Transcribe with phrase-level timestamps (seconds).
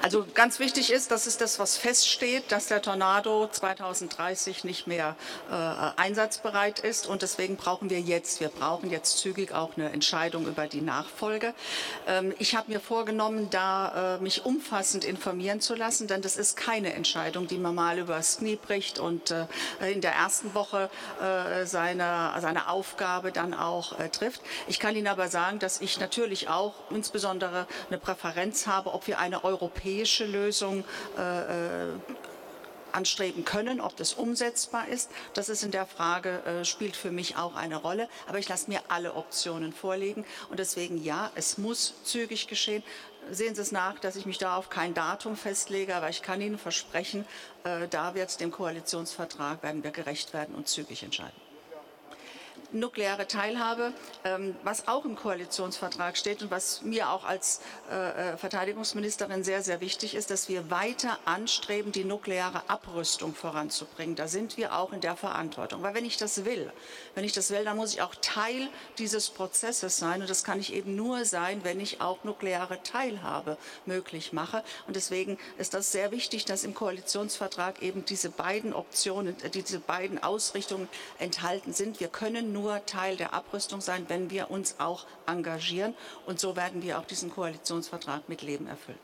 [0.00, 5.16] Also ganz wichtig ist, das ist das, was feststeht, dass der Tornado 2030 nicht mehr
[5.50, 5.54] äh,
[6.00, 7.08] einsatzbereit ist.
[7.08, 11.52] Und deswegen brauchen wir jetzt, wir brauchen jetzt zügig auch eine Entscheidung über die Nachfolge.
[12.06, 16.56] Ähm, ich habe mir vorgenommen, da äh, mich umfassend informieren zu lassen, denn das ist
[16.56, 19.46] keine Entscheidung, die man mal übers Knie bricht und äh,
[19.92, 20.90] in der ersten Woche
[21.20, 24.42] äh, seine, seine Aufgabe dann auch äh, trifft.
[24.68, 29.18] Ich kann Ihnen aber sagen, dass ich natürlich auch insbesondere eine Präferenz habe, ob wir
[29.18, 30.84] eine europäische europäische Lösung
[31.16, 31.92] äh, äh,
[32.92, 35.10] anstreben können, ob das umsetzbar ist.
[35.34, 38.08] Das ist in der Frage, äh, spielt für mich auch eine Rolle.
[38.26, 40.24] Aber ich lasse mir alle Optionen vorlegen.
[40.50, 42.82] Und deswegen ja, es muss zügig geschehen.
[43.30, 46.40] Sehen Sie es nach, dass ich mich da auf kein Datum festlege, aber ich kann
[46.40, 47.26] Ihnen versprechen,
[47.64, 51.47] äh, da wird dem Koalitionsvertrag werden wir gerecht werden und zügig entscheiden
[52.72, 53.92] nukleare Teilhabe,
[54.24, 57.60] ähm, was auch im Koalitionsvertrag steht und was mir auch als
[57.90, 64.16] äh, äh, Verteidigungsministerin sehr, sehr wichtig ist, dass wir weiter anstreben, die nukleare Abrüstung voranzubringen.
[64.16, 65.82] Da sind wir auch in der Verantwortung.
[65.82, 66.70] Weil wenn ich das will,
[67.14, 70.20] wenn ich das will, dann muss ich auch Teil dieses Prozesses sein.
[70.20, 74.62] Und das kann ich eben nur sein, wenn ich auch nukleare Teilhabe möglich mache.
[74.86, 79.80] Und deswegen ist das sehr wichtig, dass im Koalitionsvertrag eben diese beiden Optionen, äh, diese
[79.80, 80.88] beiden Ausrichtungen
[81.18, 82.00] enthalten sind.
[82.00, 85.94] Wir können nur Teil der Abrüstung sein, wenn wir uns auch engagieren.
[86.26, 88.96] Und so werden wir auch diesen Koalitionsvertrag mit Leben erfüllen.